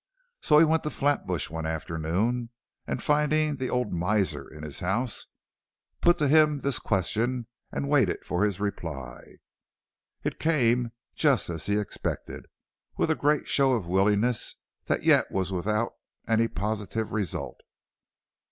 [0.41, 2.49] So he went to Flatbush one afternoon,
[2.87, 5.27] and finding the old miser in his house,
[6.01, 9.35] put to him this question and waited for his reply.
[10.23, 12.47] It came just as he expected,
[12.97, 15.91] with a great show of willingness that yet was without
[16.27, 17.59] any positive result.